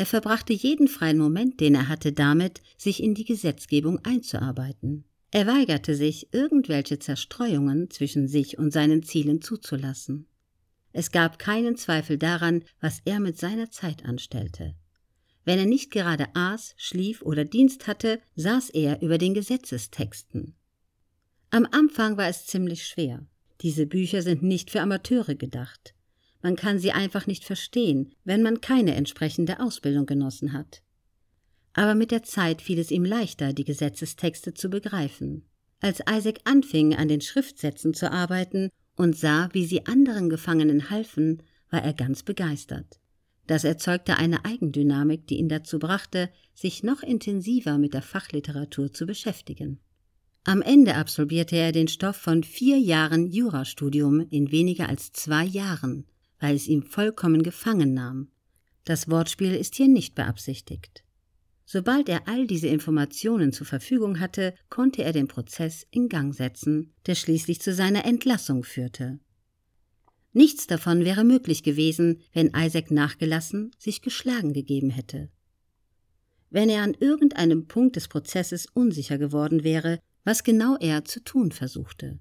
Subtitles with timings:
[0.00, 5.04] Er verbrachte jeden freien Moment, den er hatte, damit, sich in die Gesetzgebung einzuarbeiten.
[5.30, 10.26] Er weigerte sich, irgendwelche Zerstreuungen zwischen sich und seinen Zielen zuzulassen.
[10.94, 14.74] Es gab keinen Zweifel daran, was er mit seiner Zeit anstellte.
[15.44, 20.54] Wenn er nicht gerade aß, schlief oder Dienst hatte, saß er über den Gesetzestexten.
[21.50, 23.26] Am Anfang war es ziemlich schwer.
[23.60, 25.92] Diese Bücher sind nicht für Amateure gedacht.
[26.42, 30.82] Man kann sie einfach nicht verstehen, wenn man keine entsprechende Ausbildung genossen hat.
[31.72, 35.44] Aber mit der Zeit fiel es ihm leichter, die Gesetzestexte zu begreifen.
[35.80, 41.42] Als Isaac anfing, an den Schriftsätzen zu arbeiten und sah, wie sie anderen Gefangenen halfen,
[41.70, 43.00] war er ganz begeistert.
[43.46, 49.06] Das erzeugte eine Eigendynamik, die ihn dazu brachte, sich noch intensiver mit der Fachliteratur zu
[49.06, 49.80] beschäftigen.
[50.44, 56.06] Am Ende absolvierte er den Stoff von vier Jahren Jurastudium in weniger als zwei Jahren,
[56.40, 58.28] weil es ihm vollkommen gefangen nahm.
[58.84, 61.04] Das Wortspiel ist hier nicht beabsichtigt.
[61.64, 66.92] Sobald er all diese Informationen zur Verfügung hatte, konnte er den Prozess in Gang setzen,
[67.06, 69.20] der schließlich zu seiner Entlassung führte.
[70.32, 75.30] Nichts davon wäre möglich gewesen, wenn Isaac nachgelassen, sich geschlagen gegeben hätte.
[76.50, 81.52] Wenn er an irgendeinem Punkt des Prozesses unsicher geworden wäre, was genau er zu tun
[81.52, 82.18] versuchte,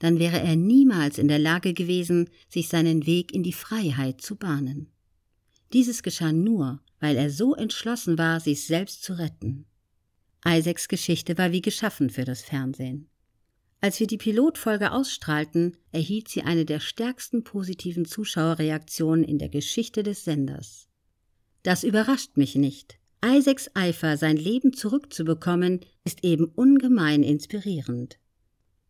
[0.00, 4.34] dann wäre er niemals in der Lage gewesen, sich seinen Weg in die Freiheit zu
[4.34, 4.88] bahnen.
[5.72, 9.66] Dieses geschah nur, weil er so entschlossen war, sich selbst zu retten.
[10.44, 13.08] Isaacs Geschichte war wie geschaffen für das Fernsehen.
[13.82, 20.02] Als wir die Pilotfolge ausstrahlten, erhielt sie eine der stärksten positiven Zuschauerreaktionen in der Geschichte
[20.02, 20.88] des Senders.
[21.62, 22.98] Das überrascht mich nicht.
[23.24, 28.18] Isaacs Eifer, sein Leben zurückzubekommen, ist eben ungemein inspirierend.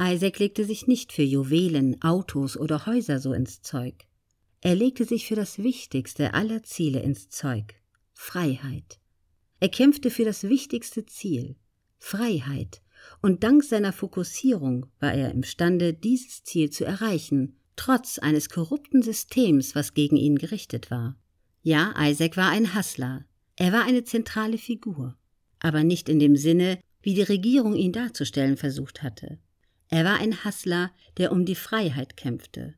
[0.00, 4.06] Isaac legte sich nicht für Juwelen, Autos oder Häuser so ins Zeug.
[4.60, 7.74] Er legte sich für das wichtigste aller Ziele ins Zeug
[8.14, 8.98] Freiheit.
[9.60, 11.56] Er kämpfte für das wichtigste Ziel
[11.98, 12.82] Freiheit,
[13.20, 19.74] und dank seiner Fokussierung war er imstande, dieses Ziel zu erreichen, trotz eines korrupten Systems,
[19.74, 21.16] was gegen ihn gerichtet war.
[21.62, 23.24] Ja, Isaac war ein Hassler,
[23.56, 25.16] er war eine zentrale Figur,
[25.60, 29.38] aber nicht in dem Sinne, wie die Regierung ihn darzustellen versucht hatte.
[29.92, 32.74] Er war ein Hassler, der um die Freiheit kämpfte,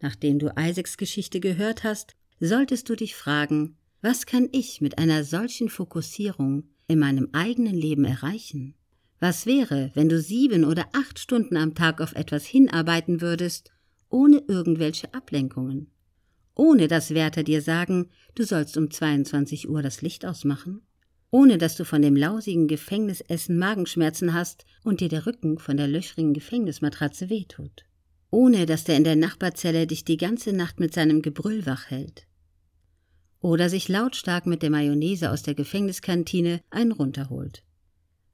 [0.00, 5.24] Nachdem du Isaacs Geschichte gehört hast, solltest du dich fragen, was kann ich mit einer
[5.24, 8.74] solchen Fokussierung in meinem eigenen Leben erreichen?
[9.18, 13.70] Was wäre, wenn du sieben oder acht Stunden am Tag auf etwas hinarbeiten würdest,
[14.08, 15.90] ohne irgendwelche Ablenkungen?
[16.54, 20.80] Ohne dass Wärter dir sagen, du sollst um 22 Uhr das Licht ausmachen?
[21.30, 25.86] Ohne dass du von dem lausigen Gefängnisessen Magenschmerzen hast und dir der Rücken von der
[25.86, 27.84] löchrigen Gefängnismatratze wehtut?
[28.30, 32.26] ohne dass der in der Nachbarzelle dich die ganze Nacht mit seinem Gebrüll wach hält.
[33.40, 37.64] Oder sich lautstark mit der Mayonnaise aus der Gefängniskantine einen runterholt.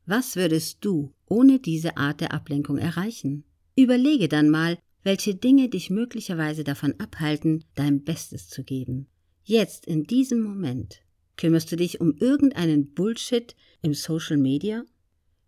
[0.04, 3.44] Was würdest du ohne diese Art der Ablenkung erreichen?
[3.76, 9.06] Überlege dann mal, welche Dinge dich möglicherweise davon abhalten, dein Bestes zu geben.
[9.44, 11.02] Jetzt, in diesem Moment,
[11.36, 14.84] kümmerst du dich um irgendeinen Bullshit im Social Media?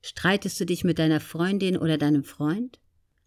[0.03, 2.79] Streitest du dich mit deiner Freundin oder deinem Freund?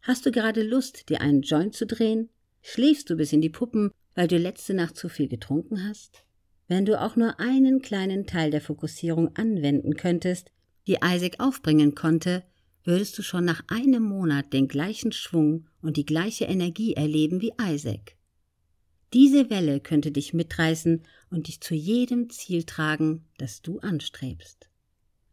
[0.01, 2.29] Hast du gerade Lust, dir einen Joint zu drehen?
[2.61, 6.23] Schläfst du bis in die Puppen, weil du letzte Nacht zu viel getrunken hast?
[6.67, 10.51] Wenn du auch nur einen kleinen Teil der Fokussierung anwenden könntest,
[10.87, 12.43] die Isaac aufbringen konnte,
[12.83, 17.53] würdest du schon nach einem Monat den gleichen Schwung und die gleiche Energie erleben wie
[17.61, 18.15] Isaac.
[19.13, 24.69] Diese Welle könnte dich mitreißen und dich zu jedem Ziel tragen, das du anstrebst.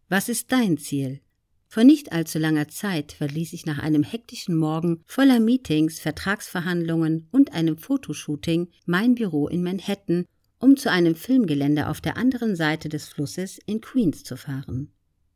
[0.09, 1.21] Was ist dein Ziel?
[1.69, 7.53] Vor nicht allzu langer Zeit verließ ich nach einem hektischen Morgen voller Meetings, Vertragsverhandlungen und
[7.53, 10.25] einem Fotoshooting mein Büro in Manhattan,
[10.59, 14.93] um zu einem Filmgelände auf der anderen Seite des Flusses in Queens zu fahren.